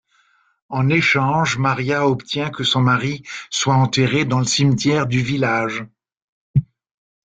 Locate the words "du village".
5.05-5.83